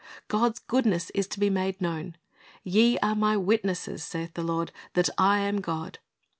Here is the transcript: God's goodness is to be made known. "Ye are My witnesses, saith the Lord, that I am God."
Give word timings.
God's 0.29 0.57
goodness 0.57 1.11
is 1.11 1.27
to 1.27 1.39
be 1.39 1.51
made 1.51 1.79
known. 1.79 2.15
"Ye 2.63 2.97
are 3.03 3.13
My 3.13 3.37
witnesses, 3.37 4.03
saith 4.03 4.33
the 4.33 4.41
Lord, 4.41 4.71
that 4.93 5.11
I 5.19 5.41
am 5.41 5.61
God." 5.61 5.99